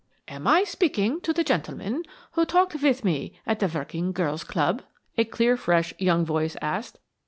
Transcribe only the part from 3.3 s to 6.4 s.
at the working girls' club?" a clear, fresh young